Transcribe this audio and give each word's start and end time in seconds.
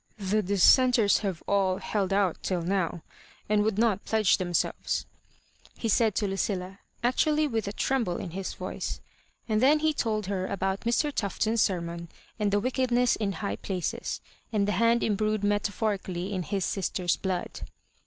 "The 0.17 0.41
Dissenters 0.41 1.19
have 1.19 1.43
all 1.47 1.77
held 1.77 2.11
out 2.11 2.41
till 2.41 2.63
now, 2.63 3.03
and 3.47 3.61
would 3.63 3.77
not 3.77 4.03
pledge 4.03 4.37
them 4.39 4.51
selves," 4.51 5.05
he 5.77 5.87
said 5.87 6.15
to 6.15 6.27
Lucilla, 6.27 6.79
actually 7.03 7.47
with 7.47 7.67
a 7.67 7.71
tremble 7.71 8.17
in 8.17 8.31
his 8.31 8.55
voice; 8.55 8.99
and 9.47 9.61
then 9.61 9.77
he 9.77 9.93
told 9.93 10.25
her 10.25 10.47
about 10.47 10.85
Mr. 10.85 11.13
TuA; 11.13 11.47
on's 11.51 11.61
sermon 11.61 12.09
and 12.39 12.49
the 12.49 12.59
wickedness 12.59 13.15
in 13.15 13.33
high 13.33 13.57
places, 13.57 14.21
and 14.51 14.67
the 14.67 14.71
hand 14.71 15.03
imbrued 15.03 15.43
metaphorically 15.43 16.33
in 16.33 16.41
his 16.41 16.65
sister's 16.65 17.15
blood. 17.15 17.61